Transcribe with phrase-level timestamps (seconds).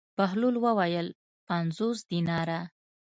[0.17, 1.07] بهلول وویل:
[1.47, 2.59] پنځوس دیناره.